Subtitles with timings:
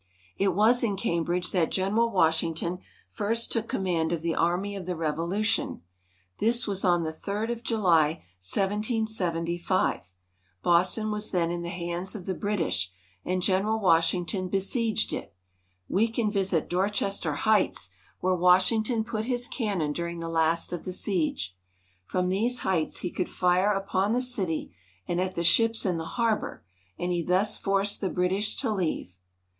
[0.35, 4.87] It was in Cam bridge that General Washington first took command of the army of
[4.87, 5.15] the Rev
[6.39, 10.15] This was on the 3d of July, 1775.
[10.63, 12.91] Boston was then in the hands of the British,
[13.23, 15.35] and General Washington besieged it.
[15.87, 17.91] We can visit Dor chester Heights,
[18.21, 21.55] where Wash \^ 1 ington put his cannon during the last of the siege.
[22.07, 24.73] From these heights he could fire upon the city
[25.07, 26.65] and at the ships in the harbor,
[26.97, 29.19] and he thus forced the British to leave.